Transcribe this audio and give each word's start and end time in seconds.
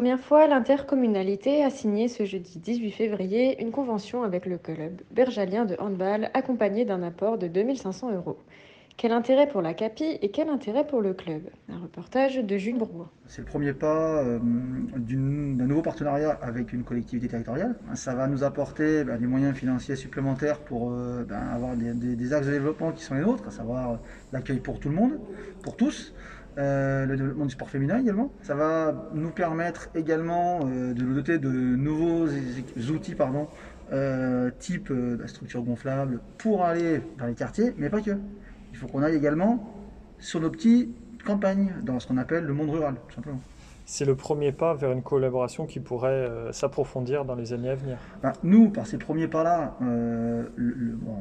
Première 0.00 0.18
fois, 0.18 0.46
l'intercommunalité 0.46 1.62
a 1.62 1.68
signé 1.68 2.08
ce 2.08 2.24
jeudi 2.24 2.58
18 2.58 2.90
février 2.90 3.60
une 3.60 3.70
convention 3.70 4.22
avec 4.22 4.46
le 4.46 4.56
club 4.56 5.02
bergalien 5.10 5.66
de 5.66 5.76
handball 5.78 6.30
accompagné 6.32 6.86
d'un 6.86 7.02
apport 7.02 7.36
de 7.36 7.48
2500 7.48 8.14
euros. 8.14 8.38
Quel 8.96 9.12
intérêt 9.12 9.46
pour 9.46 9.60
la 9.60 9.74
CAPI 9.74 10.18
et 10.22 10.30
quel 10.30 10.48
intérêt 10.48 10.86
pour 10.86 11.02
le 11.02 11.12
club? 11.12 11.42
Un 11.68 11.78
reportage 11.80 12.36
de 12.36 12.56
Jules 12.56 12.78
Bourgoin. 12.78 13.10
C'est 13.26 13.42
le 13.42 13.46
premier 13.46 13.74
pas 13.74 14.22
euh, 14.22 14.38
d'un 14.40 15.66
nouveau 15.66 15.82
partenariat 15.82 16.30
avec 16.40 16.72
une 16.72 16.82
collectivité 16.82 17.28
territoriale. 17.28 17.76
Ça 17.92 18.14
va 18.14 18.26
nous 18.26 18.42
apporter 18.42 19.04
ben, 19.04 19.18
des 19.18 19.26
moyens 19.26 19.54
financiers 19.54 19.96
supplémentaires 19.96 20.60
pour 20.60 20.92
euh, 20.92 21.24
ben, 21.28 21.42
avoir 21.52 21.76
des, 21.76 21.92
des, 21.92 22.32
axes 22.32 22.46
de 22.46 22.52
développement 22.52 22.92
qui 22.92 23.04
sont 23.04 23.16
les 23.16 23.20
nôtres, 23.20 23.48
à 23.48 23.50
savoir 23.50 23.98
l'accueil 24.32 24.60
pour 24.60 24.80
tout 24.80 24.88
le 24.88 24.94
monde, 24.94 25.18
pour 25.62 25.76
tous. 25.76 26.14
Euh, 26.58 27.06
le 27.06 27.16
développement 27.16 27.44
du 27.44 27.52
sport 27.52 27.70
féminin 27.70 27.98
également. 28.00 28.32
Ça 28.42 28.54
va 28.54 29.08
nous 29.14 29.30
permettre 29.30 29.88
également 29.94 30.60
euh, 30.64 30.92
de 30.92 31.02
nous 31.02 31.14
doter 31.14 31.38
de 31.38 31.48
nouveaux 31.48 32.26
outils, 32.90 33.14
pardon, 33.14 33.46
euh, 33.92 34.50
type 34.58 34.92
la 34.92 35.28
structure 35.28 35.62
gonflable, 35.62 36.20
pour 36.38 36.64
aller 36.64 37.02
dans 37.18 37.26
les 37.26 37.34
quartiers, 37.34 37.72
mais 37.78 37.88
pas 37.88 38.00
que. 38.00 38.16
Il 38.72 38.76
faut 38.76 38.88
qu'on 38.88 39.02
aille 39.02 39.16
également 39.16 39.72
sur 40.18 40.40
nos 40.40 40.50
petites 40.50 40.90
campagnes, 41.24 41.72
dans 41.82 42.00
ce 42.00 42.06
qu'on 42.06 42.18
appelle 42.18 42.44
le 42.44 42.52
monde 42.52 42.70
rural, 42.70 42.94
tout 43.08 43.14
simplement. 43.14 43.40
C'est 43.84 44.04
le 44.04 44.14
premier 44.14 44.52
pas 44.52 44.74
vers 44.74 44.92
une 44.92 45.02
collaboration 45.02 45.66
qui 45.66 45.80
pourrait 45.80 46.28
s'approfondir 46.52 47.24
dans 47.24 47.34
les 47.34 47.52
années 47.52 47.70
à 47.70 47.74
venir. 47.74 47.98
Ben, 48.22 48.32
nous, 48.44 48.70
par 48.70 48.86
ces 48.86 48.98
premiers 48.98 49.26
pas-là, 49.26 49.76
le, 49.80 50.92
bon, 50.94 51.16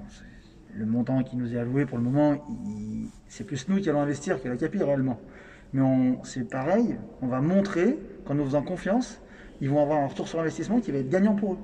le 0.75 0.85
montant 0.85 1.23
qui 1.23 1.35
nous 1.37 1.55
est 1.55 1.59
alloué 1.59 1.85
pour 1.85 1.97
le 1.97 2.03
moment, 2.03 2.45
c'est 3.29 3.45
plus 3.45 3.67
nous 3.69 3.79
qui 3.79 3.89
allons 3.89 4.01
investir 4.01 4.41
que 4.41 4.49
la 4.49 4.57
CAPI 4.57 4.83
réellement. 4.83 5.19
Mais 5.71 5.81
c'est 6.23 6.49
pareil, 6.49 6.97
on 7.21 7.27
va 7.27 7.41
montrer 7.41 7.97
qu'en 8.25 8.33
nous 8.33 8.43
faisant 8.43 8.63
confiance, 8.63 9.21
ils 9.61 9.69
vont 9.69 9.81
avoir 9.81 9.99
un 9.99 10.07
retour 10.07 10.27
sur 10.27 10.39
investissement 10.39 10.79
qui 10.79 10.91
va 10.91 10.97
être 10.97 11.09
gagnant 11.09 11.35
pour 11.35 11.53
eux. 11.53 11.57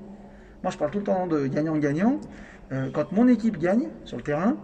Moi, 0.63 0.71
je 0.71 0.77
parle 0.77 0.91
tout 0.91 0.99
le 0.99 1.03
temps 1.03 1.27
de 1.27 1.47
gagnant-gagnant. 1.47 2.19
Euh, 2.71 2.89
quand 2.91 3.11
mon 3.11 3.27
équipe 3.27 3.57
gagne 3.57 3.89
sur 4.03 4.17
le 4.17 4.23
terrain, 4.23 4.57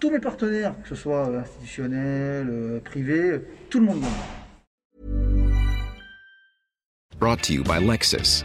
tous 0.00 0.10
mes 0.10 0.18
partenaires, 0.18 0.74
que 0.82 0.88
ce 0.88 0.94
soit 0.94 1.28
euh, 1.28 1.40
institutionnels, 1.40 2.48
euh, 2.50 2.80
privés, 2.80 3.40
tout 3.70 3.80
le 3.80 3.86
monde 3.86 4.00
gagne. 4.00 4.10
Brought 7.18 7.42
to 7.42 7.52
you 7.52 7.62
by 7.62 7.80
Lexus. 7.80 8.44